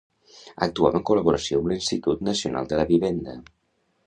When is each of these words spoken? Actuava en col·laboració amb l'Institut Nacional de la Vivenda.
Actuava 0.65 0.97
en 0.99 1.05
col·laboració 1.09 1.59
amb 1.61 1.71
l'Institut 1.73 2.25
Nacional 2.31 2.71
de 2.73 2.81
la 2.81 2.89
Vivenda. 2.95 3.39